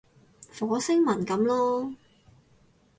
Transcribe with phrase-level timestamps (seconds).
[0.51, 1.93] 火星文噉囉